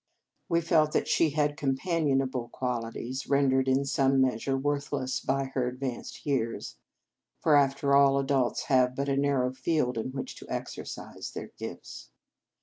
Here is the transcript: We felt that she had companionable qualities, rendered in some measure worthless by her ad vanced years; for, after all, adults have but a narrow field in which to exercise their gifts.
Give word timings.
We 0.49 0.61
felt 0.61 0.93
that 0.93 1.07
she 1.07 1.29
had 1.29 1.55
companionable 1.55 2.49
qualities, 2.49 3.29
rendered 3.29 3.67
in 3.67 3.85
some 3.85 4.19
measure 4.19 4.57
worthless 4.57 5.19
by 5.19 5.51
her 5.53 5.67
ad 5.67 5.77
vanced 5.79 6.25
years; 6.25 6.77
for, 7.39 7.55
after 7.55 7.95
all, 7.95 8.17
adults 8.17 8.63
have 8.63 8.95
but 8.95 9.09
a 9.09 9.15
narrow 9.15 9.53
field 9.53 9.99
in 9.99 10.09
which 10.11 10.35
to 10.37 10.49
exercise 10.49 11.29
their 11.35 11.51
gifts. 11.55 12.09